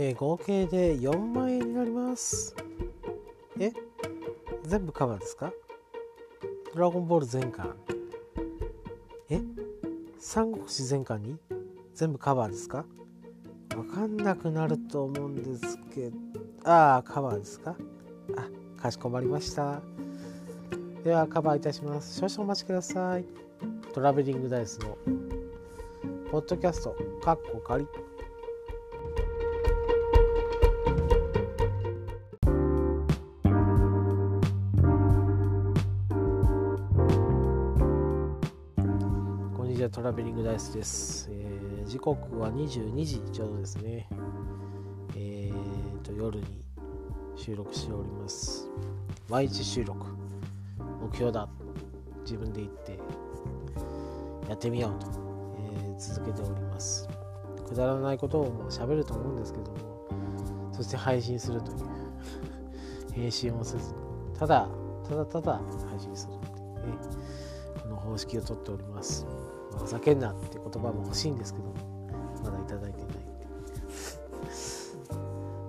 [0.00, 2.54] えー、合計で4万円になります。
[3.58, 3.72] え？
[4.62, 5.52] 全部カバーですか？
[6.72, 7.74] ドラゴンボール全巻。
[9.28, 9.40] え？
[10.20, 11.36] 三国志全巻に？
[11.96, 12.84] 全部カバーですか？
[13.76, 16.16] わかんなくなると思うんですけど。
[16.62, 17.74] ああカバーですか？
[18.36, 19.82] あかしこまりました。
[21.02, 22.20] ではカバーいたします。
[22.20, 23.24] 少々お待ちください。
[23.92, 24.96] トラベリングダイスの
[26.30, 26.94] ポッドキャスト。
[27.20, 27.84] カッコ仮。
[27.84, 28.07] こんに
[39.90, 44.06] トラベリングダイスです、えー、時刻は22時ちょうどですね。
[45.16, 46.64] えー、と夜に
[47.36, 48.68] 収録しております。
[49.30, 50.04] 毎日収録。
[51.00, 51.48] 目標だ。
[52.22, 52.98] 自分で言って。
[54.48, 55.06] やってみようと、
[55.58, 57.08] えー、続けております。
[57.66, 60.68] くだらないことをもう喋ると思うんですけども。
[60.72, 61.78] そして配信するという。
[63.14, 63.94] 編集もせず
[64.38, 64.68] ただ
[65.08, 67.28] ただただ配信するっていうね。
[67.82, 69.26] この方式をとっております。
[69.76, 71.74] ふざけんなって言葉も欲しいんですけど
[72.42, 73.08] まだいただいてない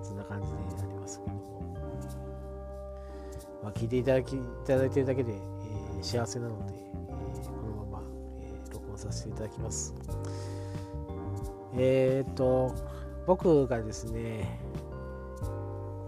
[0.02, 1.76] そんな感じでありますけども、
[3.62, 8.02] まあ、聞いていただきいただいてるだけで、えー、幸せなので、えー、このまま、
[8.40, 9.94] えー、録音させていただきます。
[11.76, 12.74] えっ、と
[13.26, 14.60] 僕がですね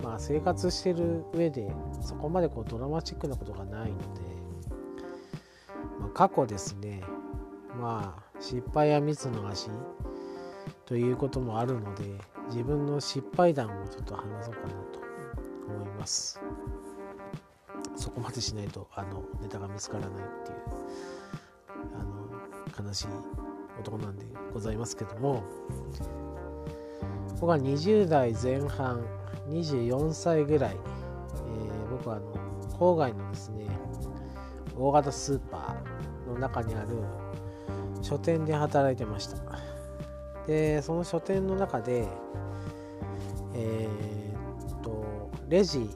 [0.02, 1.70] まあ生活してる上で
[2.00, 4.20] そこまでこうドラマチックなことがないので、
[6.00, 7.00] まあ、過去ですね
[7.81, 9.70] まあ失敗や蜜の足
[10.87, 12.05] ということもあるので
[12.48, 15.01] 自分の失敗談をちょっと話そうかなと
[15.69, 16.41] 思います。
[17.97, 20.59] そこまでしないとあのネタが見つからないっていう
[21.98, 23.06] あの悲しい
[23.81, 25.43] 男なんでございますけども。
[27.43, 29.05] 僕は20代前半
[29.49, 32.32] 24歳ぐらい、えー、僕はあの
[32.78, 33.66] 郊外のですね
[34.78, 36.91] 大型スーパーの中にある
[38.02, 39.36] 書店で働いてました。
[40.46, 42.08] でその書店の中で
[43.54, 45.88] えー、っとレジ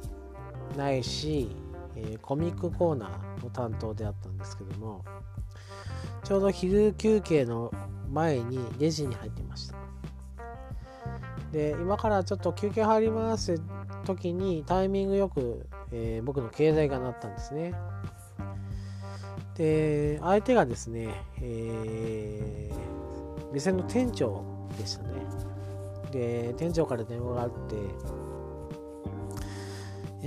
[0.77, 1.51] ないし、
[1.97, 5.05] えー、コミックコーナーの担当であったんですけども
[6.23, 7.73] ちょうど昼休憩の
[8.11, 9.77] 前にレジに入ってました。
[11.53, 13.61] で今からちょっと休憩入ります
[14.05, 17.75] 時にタイミングよく、えー、僕の携帯が鳴ったんですね。
[19.57, 24.45] で相手がですね、えー、店の店長
[24.79, 25.11] でしたね。
[26.13, 27.77] で店長から電話があって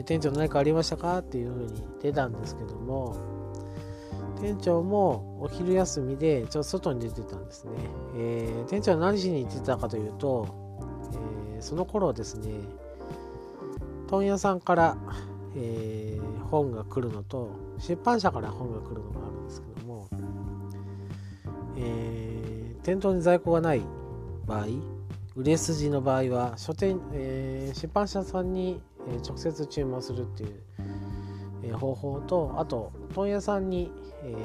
[0.03, 1.19] 店長何かありましたか？
[1.19, 3.15] っていうふうに出たんですけども
[4.41, 7.71] 店長もお昼休みでちょっと外に出てたんですね、
[8.15, 10.47] えー、店長は何しに行ってたかというと、
[11.55, 12.51] えー、その頃ですね
[14.07, 14.97] 問屋さんから、
[15.55, 20.07] えー、本が来るのと出版社から本が来るのがあるんですけども、
[21.77, 23.81] えー、店頭に在庫がない
[24.45, 24.67] 場合
[25.35, 28.81] 売れ筋の場合は書店、えー、出版社さんに
[29.25, 33.91] 直接注文するっていう、方法とあと問屋さんに、
[34.23, 34.35] え、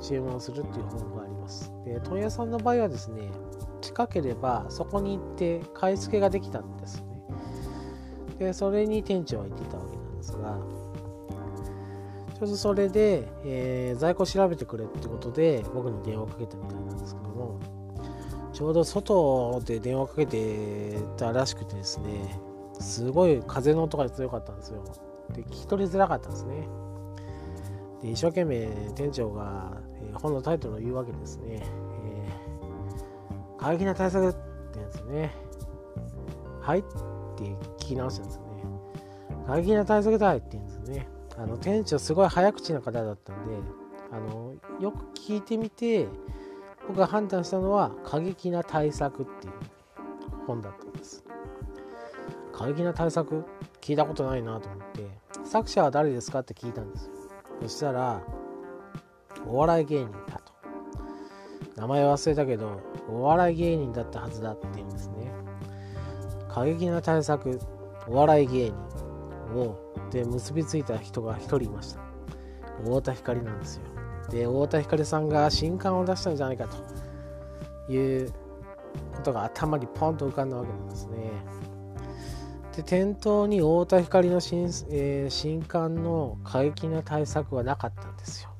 [0.00, 1.72] 注文するっていう方法があります。
[1.84, 3.30] で問屋さんの場合はですね
[3.80, 7.04] 近ければそこに行って買い付けができたんです。
[8.40, 10.58] でそれに店長は言ってたわけなんですが
[12.38, 17.60] ちょうどそれで、えー、在庫調べてくれってことで僕に電話をかけたみたいなんですけども
[18.54, 22.40] ちょうど外で電話かけてたらしくてですね
[22.80, 24.82] すごい風の音が強かったんですよ。
[25.34, 26.66] で聞き取りづらかったんですね。
[28.02, 29.76] で一生懸命店長が、
[30.14, 31.62] 本のタイトルを言うわけですね、
[32.06, 34.38] えー、過激な対策って
[34.76, 35.34] 言うんですよね。
[36.62, 36.82] はいっ
[37.36, 38.50] てき直したんですよね
[39.46, 41.08] 過激な対策だって言うんですよね。
[41.36, 43.54] あの店長すごい早口な方だったんで
[44.12, 46.06] あのよく聞いてみて
[46.86, 49.52] 僕が判断したのは過激な対策っていう
[50.46, 51.24] 本だったんです。
[52.52, 53.44] 過激な対策
[53.80, 55.06] 聞いたことないなと思って
[55.44, 57.12] 作者は誰ですかって聞いたんですよ。
[57.62, 58.22] そしたら
[59.46, 60.52] お笑い芸人だと。
[61.76, 65.32] 名前忘れたけどお笑い芸人だったはずだって言うんですね。
[66.48, 67.58] 過激な対策
[68.10, 68.72] お笑い芸
[69.52, 69.78] 人を
[70.10, 72.00] で結びついた人が1人いました。
[72.82, 73.82] 太田光なんですよ。
[74.30, 76.66] で太田光さんが新刊を出したんじゃないか
[77.86, 78.32] という
[79.14, 81.30] ことが頭にポンと浮かんだわけなんですね。
[82.76, 88.50] で店頭に太田光の新,、えー、新刊の過激な対策はなかったんですよ。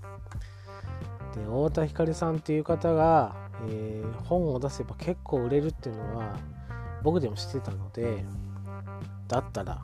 [1.35, 3.35] で太田光さんっていう方が、
[3.69, 6.37] えー、本を出せば結構売れるっていうのは
[7.03, 8.25] 僕でも知ってたので
[9.31, 9.83] だったら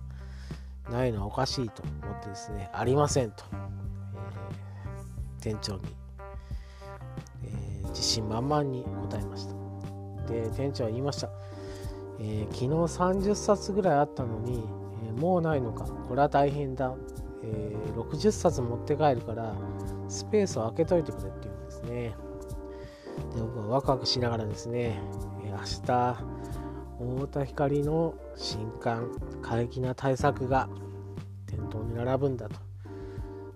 [0.90, 5.82] ないのはおかしいと思ってですねありませんと、えー、店長に、
[7.44, 9.54] えー、自信満々に答えました。
[10.26, 11.30] で店長は言いました、
[12.18, 14.64] えー、昨日30冊ぐらいあったのに、
[15.08, 15.84] えもうないのか。
[15.84, 16.92] これは大変だ、
[17.44, 19.54] え60冊持って帰るから
[20.08, 22.14] スペースを空けといてくれって言うんですね。
[23.36, 25.00] で僕はワクワクしながらですね、
[25.44, 26.16] え明日
[26.98, 29.10] 太田光の新刊
[29.42, 30.68] 過激な対策が
[31.46, 32.66] 店頭に並ぶんだと。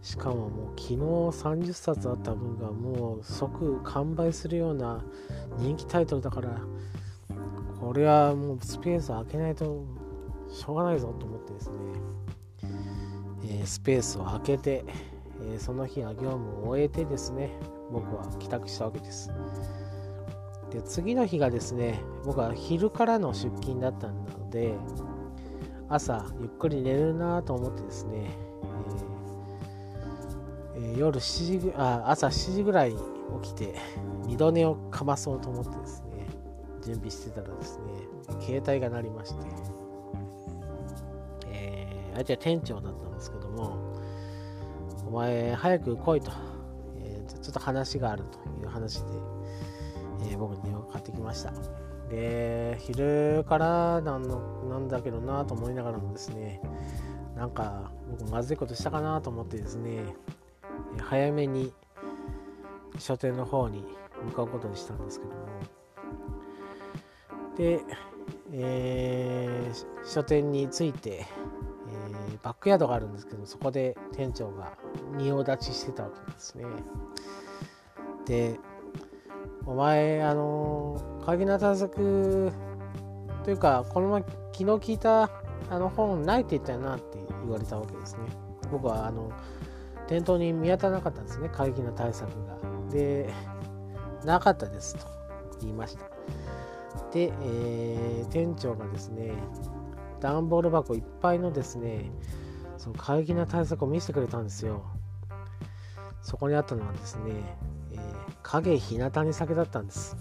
[0.02, 5.04] しかももう昨日30冊あった分がもう即完売するような
[5.58, 6.58] 人気タイトルだから
[7.80, 9.84] これはもうスペースを空けないと
[10.50, 11.76] しょうがないぞと思ってですね、
[13.44, 14.84] えー、スペースを空けて、
[15.52, 17.50] えー、その日は業務を終えてですね
[17.92, 19.30] 僕は帰宅したわけです。
[20.70, 24.74] で次の日がですね僕は昼からの出勤だったので
[25.88, 28.30] 朝ゆっくり寝るなと思ってですね、
[30.76, 32.98] えーえー、夜7時あ朝7時ぐらいに
[33.42, 33.74] 起きて
[34.26, 36.26] 二度寝をかまそうと思ってですね
[36.84, 37.84] 準備してたらですね
[38.40, 39.46] 携帯が鳴りまして、
[41.48, 43.76] えー、相手は店長だったんですけども
[45.08, 46.30] お前早く来いと、
[47.00, 49.06] えー、ちょっと話があるという話で、
[50.22, 51.52] えー、僕に電話かかってきました。
[52.08, 56.60] で昼からなんのなんだけどなと思いながらもですね
[57.36, 60.02] なんか僕まずいことしたかなと思ってですね
[60.98, 61.72] 早めに
[62.98, 63.84] 書店の方に
[64.24, 65.40] 向かうことにしたんですけども。
[67.56, 67.80] で、
[68.52, 74.76] えー、書店に着いて、えー、バックヤードがあるんですけどそこで店長が
[75.16, 76.64] 仁王立ちしてたわけですね。
[78.26, 78.58] で
[79.70, 82.50] お前あの過激な対策
[83.44, 85.30] というかこの前昨日聞いた
[85.70, 88.22] あの本ないって言ったよなって言われたわけですね。
[88.72, 89.30] 僕はあの
[90.08, 91.48] 店頭に見当たらなかったんですね。
[91.50, 92.56] 過激な対策が。
[92.90, 93.32] で
[94.24, 95.06] なかったですと
[95.60, 96.04] 言いました。
[97.12, 99.34] で、えー、店長がですね
[100.18, 102.10] 段ボール箱いっぱいのですね
[102.76, 104.82] その過激な対策を見せてくれたんですよ。
[106.22, 107.32] そこにあったのはですね、
[108.52, 110.16] 影日向に酒だったんです。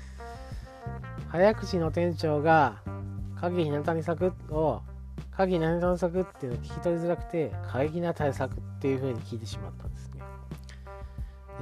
[1.28, 2.82] 早口の店長が
[3.40, 4.82] 影日向に咲くを
[5.32, 10.22] 影日向に咲くっていうのを聞き取りづらくて過激な対策っていう風に聞いてしまったんですね、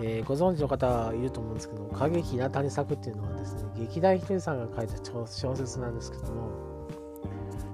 [0.00, 6.50] えー、ご存知の方はいると思うんですけど影日向に咲くっていうのはですね劇団ひとりさんが書いた小説なんですけども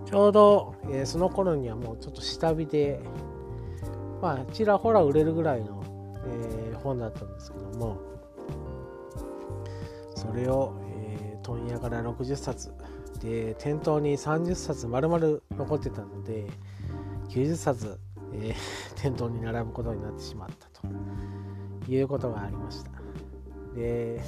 [0.04, 3.00] ちょうど、えー、その頃にはもうちょっと下火で
[4.20, 5.82] まあちらほら売れるぐらいの、
[6.26, 7.98] えー、本だったんですけども
[10.14, 10.72] それを、
[11.44, 12.72] 問屋から60冊
[13.20, 16.46] で店頭に30冊丸々残ってたので
[17.28, 17.98] 90冊、
[18.32, 18.54] えー、
[19.00, 22.90] 店頭に並ぶことになってしまったということがありました。
[23.74, 24.20] で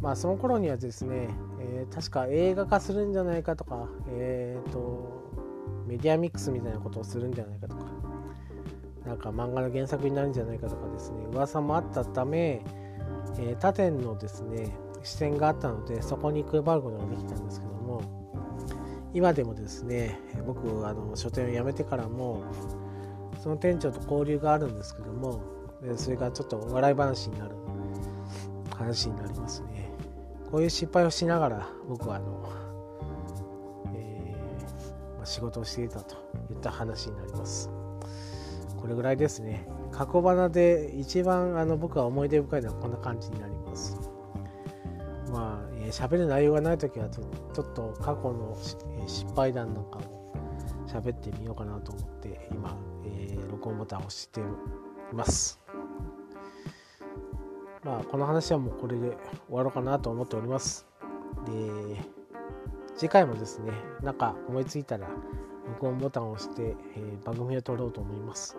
[0.00, 1.28] まあその頃にはですね、
[1.60, 5.32] えー、確か映画化するんじゃないかとかえっ、ー、と
[5.86, 7.86] メディアミックスみたいなことをするんじゃないかとか
[9.08, 12.62] なんか漫画の原作になるんじゃないかとかですね噂もあったため、
[13.38, 18.02] え他店のですね視線があったのでそこに配ることができたんですけども
[19.14, 22.44] 今でもですね僕あの書店を辞めてからも
[23.42, 25.40] その店長と交流があるんですけども
[25.96, 27.54] それがちょっと笑い話になる
[28.74, 29.90] 話になりますね。
[30.50, 32.48] こういう失敗をしながら僕はあの、
[33.94, 36.16] えー、仕事をしていたと
[36.50, 37.77] いった話になります。
[38.80, 43.98] これぐらいですね過去花で一番あの僕は思い出深いのはこんな感じになります
[45.30, 48.56] まあ、えー、喋る内容がない時はちょちょっと過去の、
[48.98, 50.18] えー、失敗談なんかも
[50.86, 54.44] 喋ってみようかなと思って今、えー、録音ボタンを押してい
[55.12, 55.60] ます。
[57.84, 59.16] まあ、この話はもうこれで
[59.46, 60.86] 終わろうかなと思っております。
[61.46, 62.02] で、
[62.96, 65.08] 次回もですね、なんか思いついたら
[65.68, 68.56] 録音ボタンを押して、えー、番組を撮ろうと思います。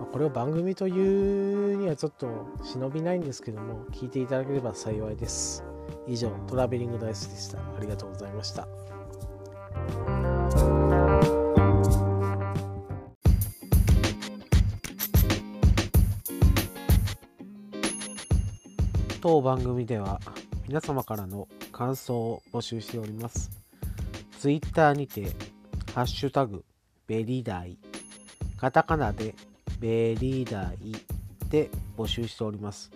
[0.00, 2.28] まあ、これを番組というにはちょっと
[2.62, 5.64] 忍びないんですけども、聞いていただければ幸いです。
[6.06, 8.66] 以上トラベリングダイスでしたありがとうございました
[19.20, 20.20] 当番組では
[20.68, 23.50] 皆様からの感想を募集しております
[24.38, 25.32] ツイッターにて
[25.94, 26.64] ハッシュタグ
[27.06, 27.78] ベリダイ
[28.56, 29.34] カタカナで
[29.78, 30.92] ベリダイ
[31.48, 32.90] で募集しております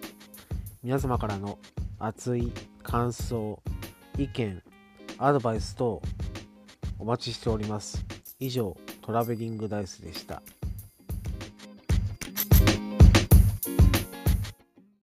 [0.82, 1.58] 皆様からの
[2.00, 2.52] 熱い
[2.82, 3.60] 感想、
[4.16, 4.62] 意見、
[5.18, 6.00] アドバイス等
[6.98, 8.04] お待ちしております。
[8.38, 10.42] 以上、トラベリングダイスでした。